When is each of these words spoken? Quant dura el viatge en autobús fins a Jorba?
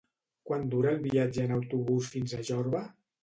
Quant 0.51 0.63
dura 0.71 0.93
el 0.95 1.03
viatge 1.03 1.45
en 1.45 1.53
autobús 1.57 2.09
fins 2.15 2.35
a 2.39 2.43
Jorba? 2.51 2.83